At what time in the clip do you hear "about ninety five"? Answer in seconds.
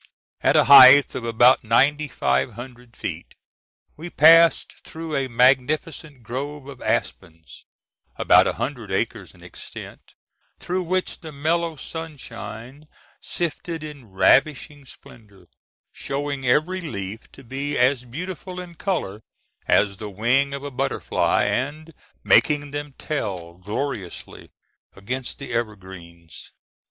1.25-2.53